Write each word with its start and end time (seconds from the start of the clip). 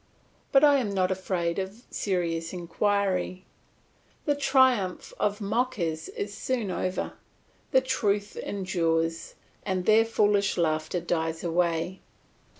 But 0.51 0.63
I 0.63 0.77
am 0.77 0.89
not 0.91 1.11
afraid 1.11 1.59
of 1.59 1.83
serious 1.91 2.53
inquiry. 2.53 3.45
The 4.25 4.33
triumph 4.33 5.13
of 5.19 5.41
mockers 5.41 6.09
is 6.09 6.33
soon 6.35 6.71
over; 6.71 7.13
truth 7.71 8.35
endures, 8.35 9.35
and 9.63 9.85
their 9.85 10.03
foolish 10.05 10.57
laughter 10.57 11.01
dies 11.01 11.43
away. 11.43 11.99